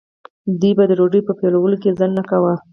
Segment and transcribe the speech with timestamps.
[0.59, 2.53] دوی به د ډوډۍ په پیلولو کې ځنډ نه کاوه.